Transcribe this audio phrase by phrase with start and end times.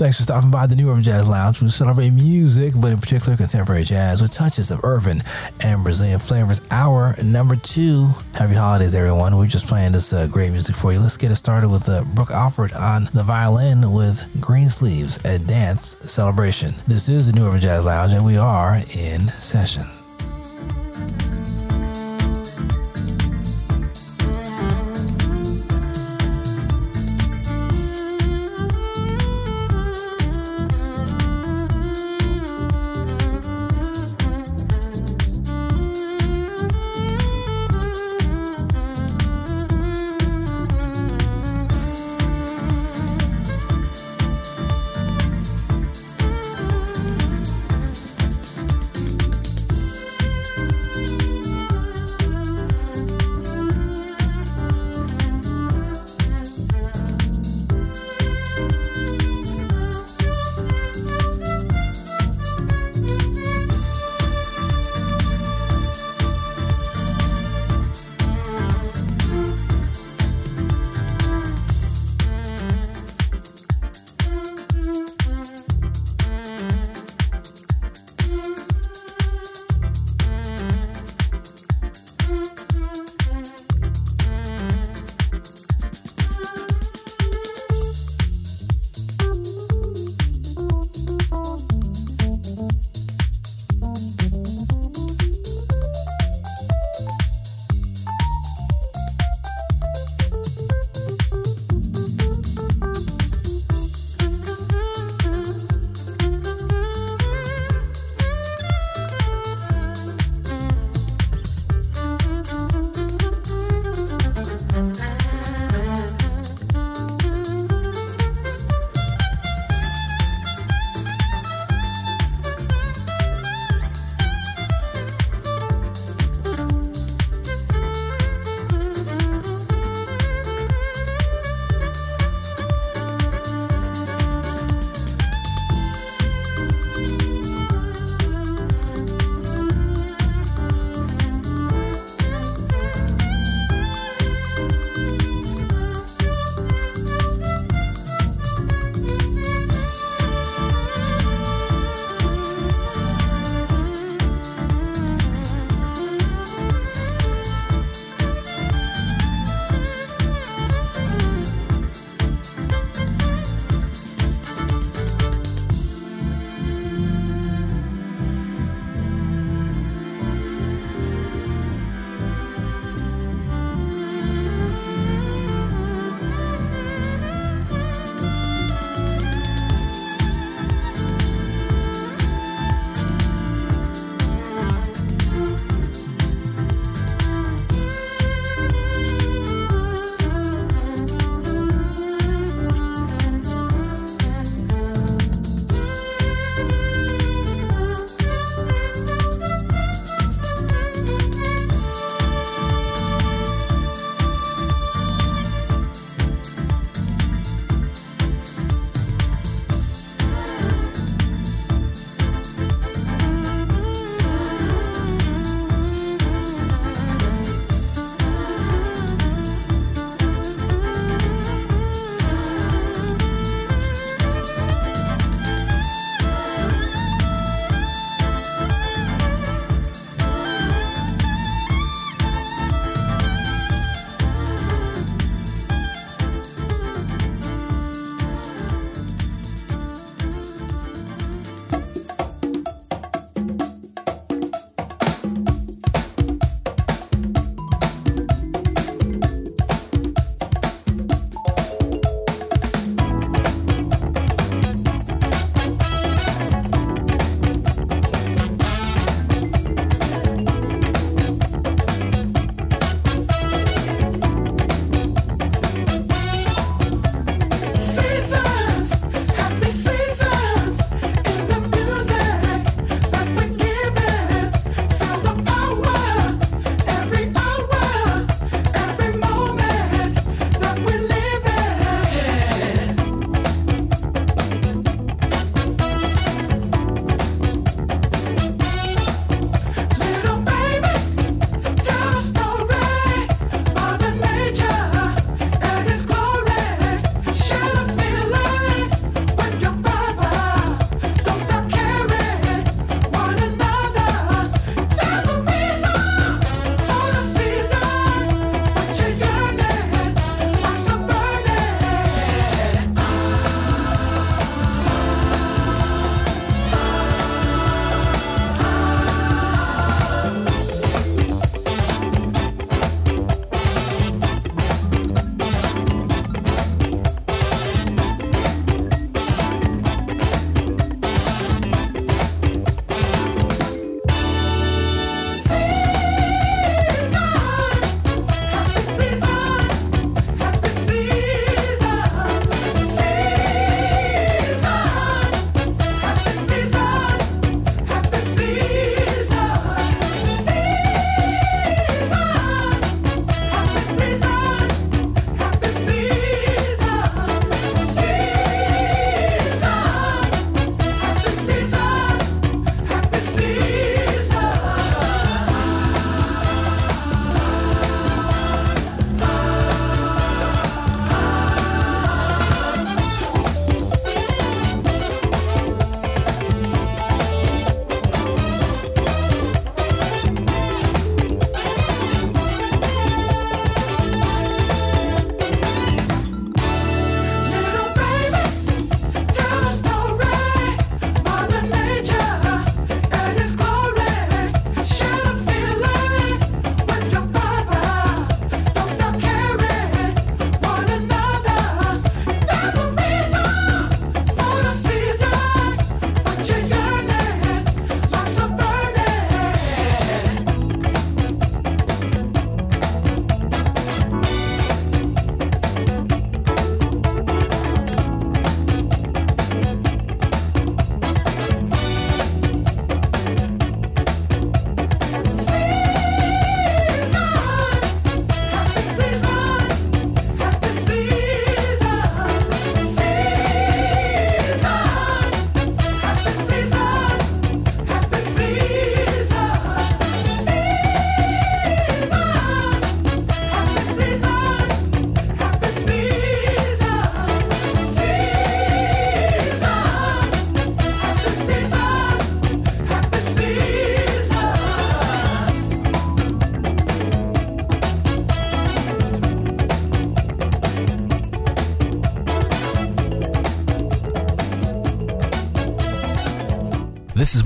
[0.00, 1.60] Thanks for stopping by the New Urban Jazz Lounge.
[1.60, 5.20] We celebrate music, but in particular contemporary jazz with touches of urban
[5.62, 6.62] and Brazilian flavors.
[6.70, 8.08] Hour number two.
[8.32, 9.36] Happy holidays, everyone.
[9.36, 11.00] We're just playing this uh, great music for you.
[11.00, 15.38] Let's get it started with uh, Brooke Alford on the violin with Green Sleeves, a
[15.38, 16.72] dance celebration.
[16.88, 19.99] This is the New Urban Jazz Lounge, and we are in session.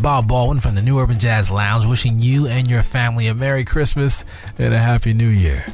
[0.04, 3.64] Bob Baldwin from the New Urban Jazz Lounge, wishing you and your family a Merry
[3.64, 4.22] Christmas
[4.58, 5.64] and a Happy New Year.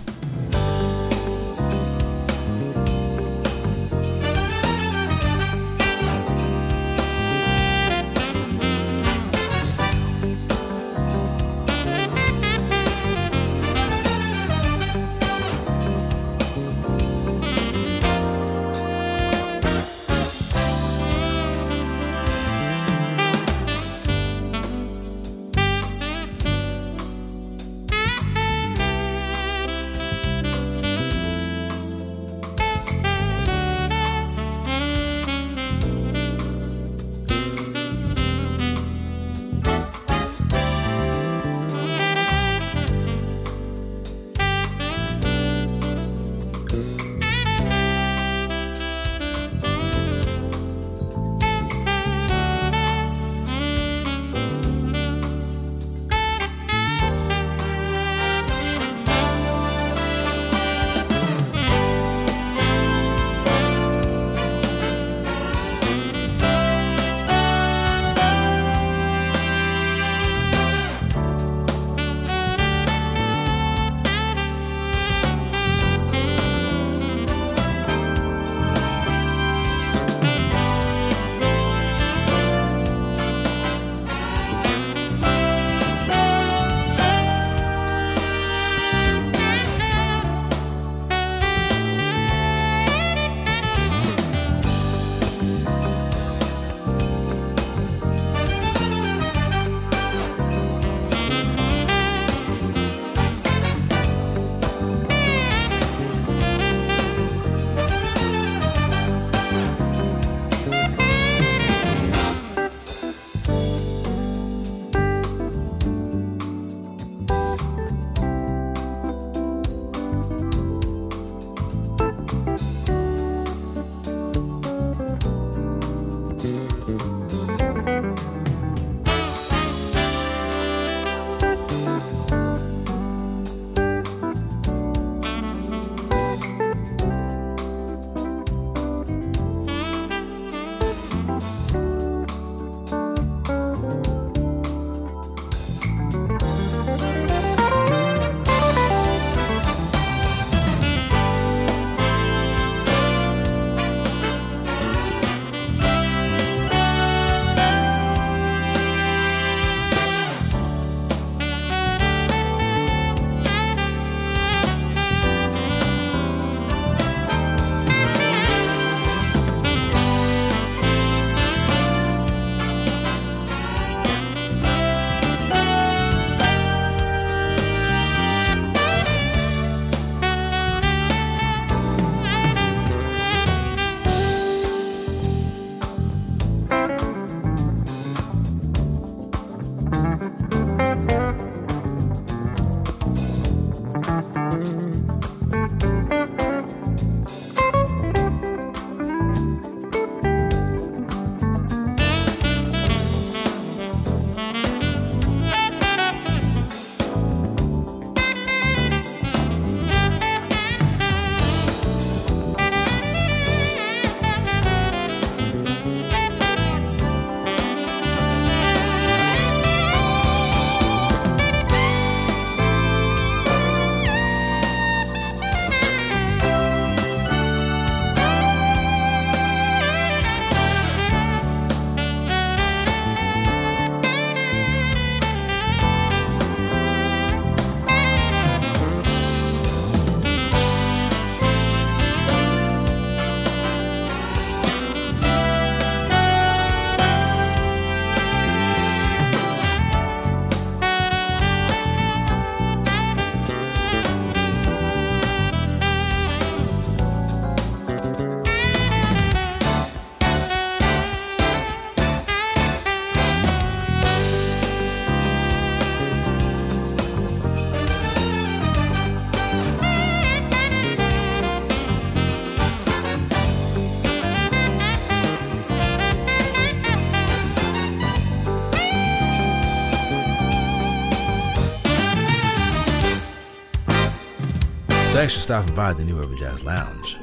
[285.21, 287.19] Thanks for stopping by the New Urban Jazz Lounge.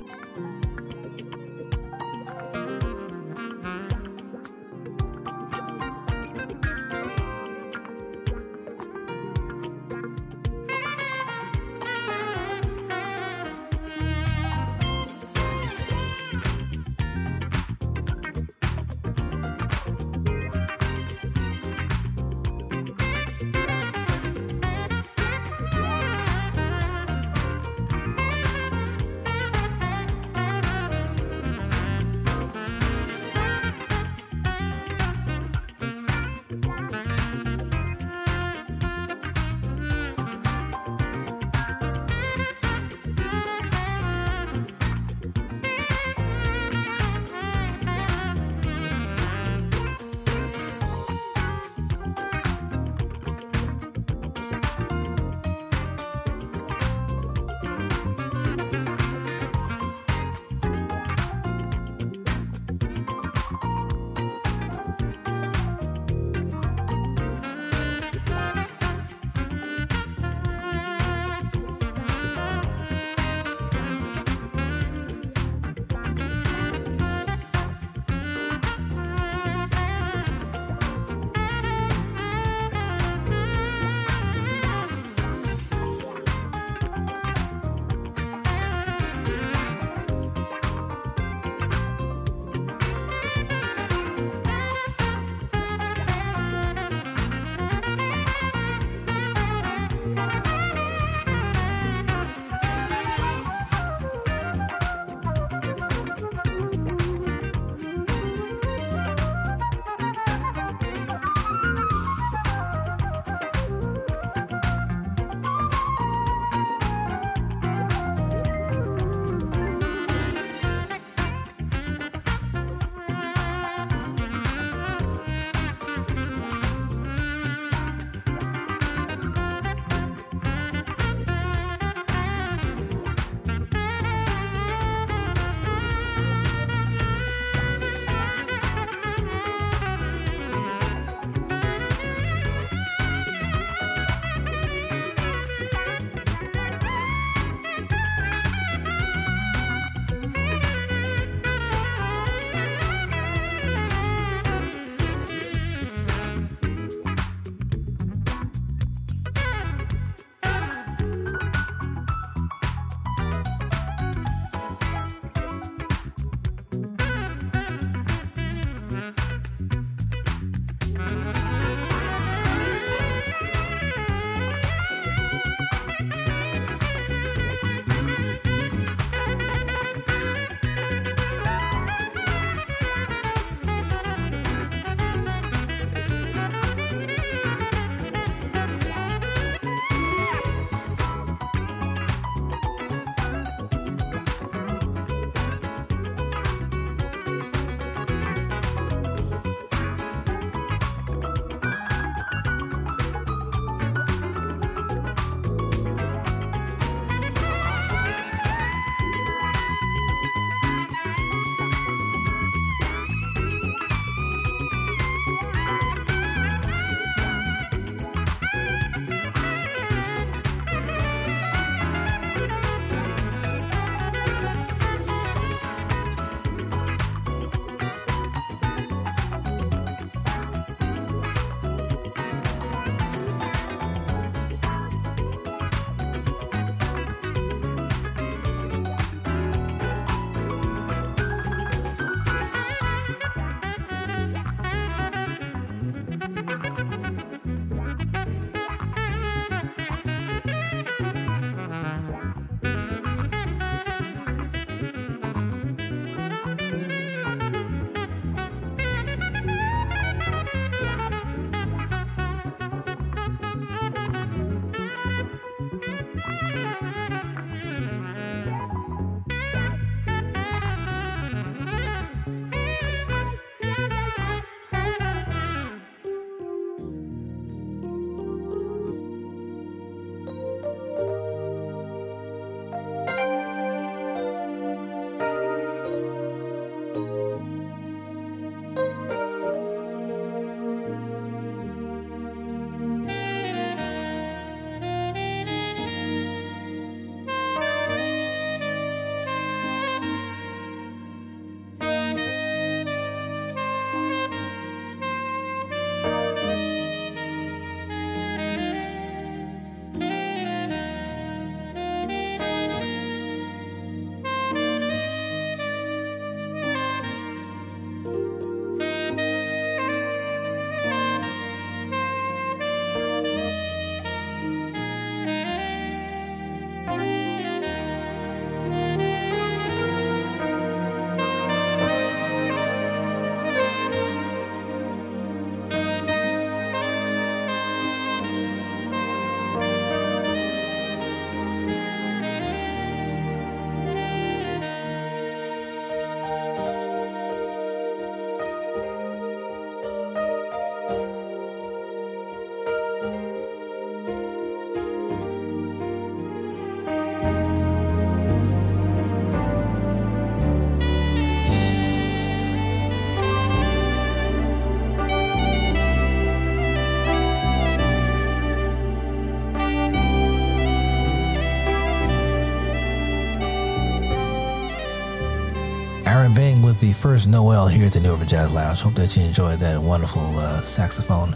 [376.87, 378.79] The first Noel here at the New Urban Jazz Lounge.
[378.79, 381.35] Hope that you enjoyed that wonderful uh, saxophone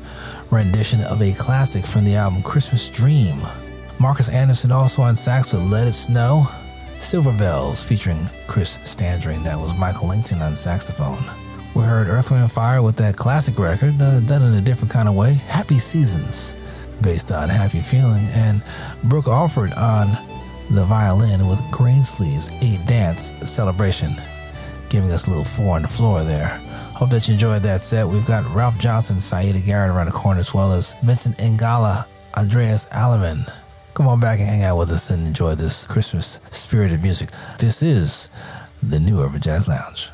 [0.49, 3.35] rendition of a classic from the album Christmas Dream.
[3.99, 6.45] Marcus Anderson also on sax with Let It Snow.
[6.99, 9.43] Silver Bells featuring Chris Standring.
[9.43, 11.27] That was Michael Lington on saxophone.
[11.75, 14.93] We heard Earth, Wind, and Fire with that classic record, uh, done in a different
[14.93, 15.33] kind of way.
[15.47, 16.55] Happy Seasons,
[17.01, 18.23] based on Happy Feeling.
[18.35, 18.63] And
[19.03, 20.07] Brooke Alford on
[20.71, 24.11] the violin with Green Sleeves, a dance celebration,
[24.91, 26.59] giving us a little four on the floor there.
[26.93, 28.05] Hope that you enjoyed that set.
[28.05, 32.87] We've got Ralph Johnson, Siedah Garrett around the corner, as well as Vincent Ingala, Andreas
[32.87, 33.49] Alleman.
[33.93, 37.29] Come on back and hang out with us and enjoy this Christmas spirited music.
[37.57, 38.29] This is
[38.83, 40.09] the New Urban Jazz Lounge.